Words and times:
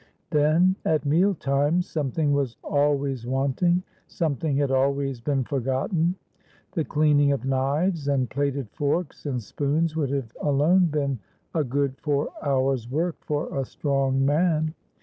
Then 0.31 0.75
at 0.83 1.05
meal 1.05 1.35
times 1.35 1.87
something 1.87 2.31
was 2.33 2.57
always 2.63 3.27
wanting—something 3.27 4.57
had 4.57 4.71
always 4.71 5.21
been 5.21 5.43
forgotten. 5.43 6.15
The 6.71 6.83
cleaning 6.83 7.31
of 7.31 7.45
knives 7.45 8.07
and 8.07 8.27
plated 8.27 8.71
forks 8.71 9.27
and 9.27 9.39
spoons 9.39 9.95
would 9.95 10.09
have 10.09 10.35
alone 10.41 10.85
been 10.87 11.19
a 11.53 11.63
good 11.63 11.99
four 12.01 12.31
hours' 12.41 12.89
work 12.89 13.17
for 13.23 13.55
a 13.55 13.63
strong 13.63 14.25
man. 14.25 14.73